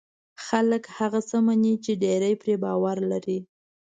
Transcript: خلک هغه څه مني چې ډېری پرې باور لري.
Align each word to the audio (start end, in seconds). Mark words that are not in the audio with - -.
خلک 0.45 0.83
هغه 0.97 1.19
څه 1.29 1.37
مني 1.45 1.73
چې 1.83 1.91
ډېری 2.03 2.33
پرې 2.41 2.55
باور 2.63 2.97
لري. 3.11 3.37